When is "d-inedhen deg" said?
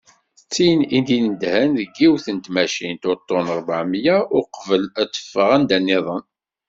1.07-1.89